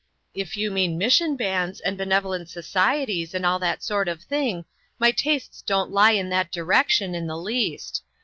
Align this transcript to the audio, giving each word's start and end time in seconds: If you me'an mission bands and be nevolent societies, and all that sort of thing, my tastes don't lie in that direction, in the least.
If 0.33 0.57
you 0.57 0.71
me'an 0.71 0.97
mission 0.97 1.35
bands 1.35 1.79
and 1.79 1.95
be 1.95 2.05
nevolent 2.05 2.47
societies, 2.49 3.35
and 3.35 3.45
all 3.45 3.59
that 3.59 3.83
sort 3.83 4.07
of 4.07 4.23
thing, 4.23 4.65
my 4.97 5.11
tastes 5.11 5.61
don't 5.61 5.91
lie 5.91 6.13
in 6.13 6.29
that 6.29 6.51
direction, 6.51 7.13
in 7.13 7.27
the 7.27 7.37
least. 7.37 8.01